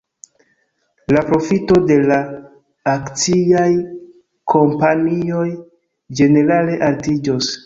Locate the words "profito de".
1.27-1.97